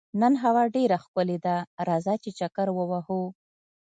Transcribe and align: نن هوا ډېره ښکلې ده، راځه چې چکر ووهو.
نن 0.21 0.33
هوا 0.43 0.63
ډېره 0.75 0.97
ښکلې 1.03 1.37
ده، 1.45 1.55
راځه 1.87 2.13
چې 2.23 2.29
چکر 2.39 2.67
ووهو. 2.73 3.21